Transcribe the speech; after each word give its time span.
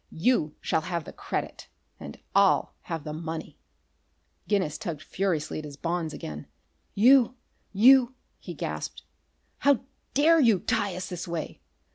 You 0.09 0.55
shall 0.61 0.81
have 0.81 1.03
the 1.03 1.13
credit, 1.13 1.67
and 1.99 2.17
I'll 2.33 2.73
have 2.89 3.03
the 3.03 3.13
money." 3.13 3.59
Guinness 4.47 4.79
tugged 4.79 5.03
furiously 5.03 5.59
at 5.59 5.63
his 5.63 5.77
bonds 5.77 6.11
again. 6.11 6.47
"You 6.95 7.35
you" 7.71 8.15
he 8.39 8.55
gasped. 8.55 9.03
"How 9.59 9.81
dare 10.15 10.39
you 10.39 10.57
tie 10.61 10.95
us 10.95 11.07
this 11.07 11.27
way! 11.27 11.61